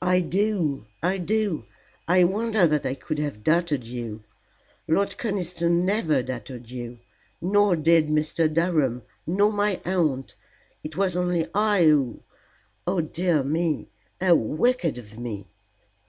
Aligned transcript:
"I 0.00 0.20
do 0.20 0.86
I 1.02 1.18
do. 1.18 1.64
I 2.06 2.22
wonder 2.22 2.68
that 2.68 2.86
I 2.86 2.94
could 2.94 3.18
have 3.18 3.42
doubted 3.42 3.82
you. 3.82 4.22
Lord 4.86 5.18
Conniston 5.18 5.84
never 5.84 6.22
doubted 6.22 6.70
you, 6.70 7.00
nor 7.40 7.74
did 7.74 8.06
Mr. 8.06 8.46
Durham, 8.54 9.02
nor 9.26 9.52
my 9.52 9.80
aunt. 9.84 10.36
It 10.84 10.96
was 10.96 11.16
only 11.16 11.48
I 11.52 11.82
who 11.86 12.22
oh 12.86 13.00
dear 13.00 13.42
me! 13.42 13.88
How 14.20 14.36
wicked 14.36 14.98
of 14.98 15.18
me." 15.18 15.48